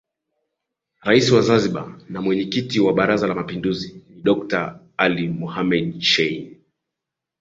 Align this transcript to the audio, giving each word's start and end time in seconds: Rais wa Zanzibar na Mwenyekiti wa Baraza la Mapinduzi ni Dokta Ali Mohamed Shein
Rais 1.03 1.31
wa 1.31 1.41
Zanzibar 1.41 1.99
na 2.09 2.21
Mwenyekiti 2.21 2.79
wa 2.79 2.93
Baraza 2.93 3.27
la 3.27 3.35
Mapinduzi 3.35 4.03
ni 4.09 4.21
Dokta 4.21 4.79
Ali 4.97 5.29
Mohamed 5.29 6.01
Shein 6.01 6.57